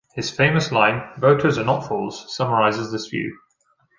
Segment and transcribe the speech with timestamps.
[0.15, 3.37] His famous line "Voters are not fools" summarizes this view.